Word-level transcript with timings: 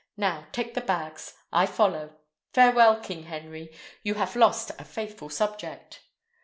Now, 0.17 0.47
take 0.51 0.73
the 0.73 0.81
bags. 0.81 1.35
I 1.53 1.67
follow. 1.67 2.15
Farewell, 2.53 3.01
King 3.01 3.25
Henry! 3.25 3.71
you 4.01 4.15
have 4.15 4.35
lost 4.35 4.71
a 4.79 4.83
faithful 4.83 5.29
subject!" 5.29 5.99